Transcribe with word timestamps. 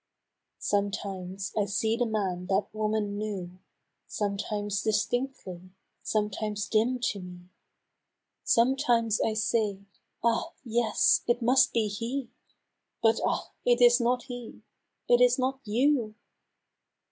Sometimes 0.57 1.53
I 1.55 1.65
see 1.65 1.95
the 1.95 2.07
man 2.07 2.47
that 2.47 2.73
woman 2.73 3.19
knew. 3.19 3.59
Sometimes 4.07 4.81
distinctly— 4.81 5.69
sometimes 6.01 6.67
dim 6.67 6.97
to 7.11 7.19
me; 7.19 7.49
Sometimes 8.43 9.21
I 9.23 9.33
say," 9.33 9.81
Ah! 10.23 10.53
yes, 10.65 11.21
it 11.27 11.43
must 11.43 11.71
be 11.71 11.87
he!" 11.87 12.31
But 13.03 13.19
ah! 13.23 13.51
it 13.63 13.79
is 13.79 13.99
not 13.99 14.23
he! 14.23 14.63
(it 15.07 15.21
is 15.21 15.37
not 15.37 15.59
you 15.65 16.15